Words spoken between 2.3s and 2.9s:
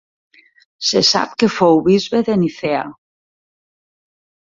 de Nicea.